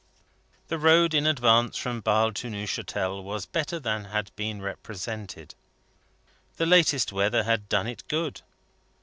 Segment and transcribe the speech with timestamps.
[0.69, 5.53] The road in advance from Basle to Neuchatel was better than had been represented.
[6.57, 8.41] The latest weather had done it good.